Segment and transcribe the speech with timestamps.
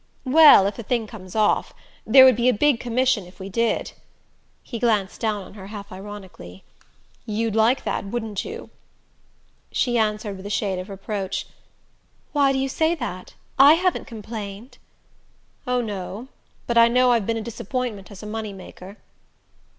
[0.25, 1.75] "Well, if the thing comes off.
[2.07, 3.91] There would be a big commission if we did."
[4.63, 6.63] He glanced down on her half ironically.
[7.27, 8.71] "You'd like that, wouldn't you?"
[9.71, 11.45] She answered with a shade of reproach:
[12.33, 13.35] "Why do you say that?
[13.59, 14.79] I haven't complained."
[15.67, 16.29] "Oh, no;
[16.65, 18.97] but I know I've been a disappointment as a money maker."